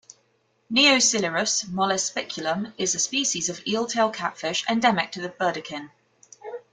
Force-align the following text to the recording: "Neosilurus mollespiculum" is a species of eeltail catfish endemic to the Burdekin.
"Neosilurus 0.73 1.67
mollespiculum" 1.69 2.73
is 2.75 2.95
a 2.95 2.99
species 2.99 3.49
of 3.49 3.59
eeltail 3.65 4.11
catfish 4.11 4.65
endemic 4.67 5.11
to 5.11 5.21
the 5.21 5.29
Burdekin. 5.29 5.91